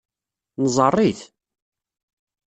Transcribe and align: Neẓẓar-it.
Neẓẓar-it. 0.61 1.19